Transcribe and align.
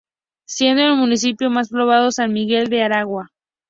Siendo 0.47 0.81
el 0.81 0.95
municipio 0.97 1.51
más 1.51 1.69
poblado 1.69 2.11
San 2.11 2.33
Miguel 2.33 2.69
del 2.71 2.81
Araguaia. 2.91 3.29